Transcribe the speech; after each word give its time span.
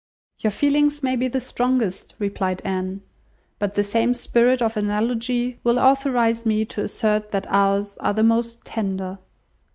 "Your 0.39 0.49
feelings 0.49 1.03
may 1.03 1.15
be 1.15 1.27
the 1.27 1.39
strongest," 1.39 2.15
replied 2.17 2.63
Anne, 2.65 3.03
"but 3.59 3.75
the 3.75 3.83
same 3.83 4.15
spirit 4.15 4.59
of 4.59 4.75
analogy 4.75 5.59
will 5.63 5.77
authorise 5.77 6.43
me 6.43 6.65
to 6.73 6.81
assert 6.81 7.29
that 7.29 7.45
ours 7.51 7.99
are 7.99 8.13
the 8.15 8.23
most 8.23 8.65
tender. 8.65 9.19